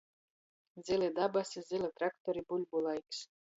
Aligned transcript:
Zyli 0.87 1.09
dabasi, 1.19 1.63
zyli 1.69 1.93
traktori. 2.01 2.45
Buļbu 2.51 2.85
laiks. 2.89 3.25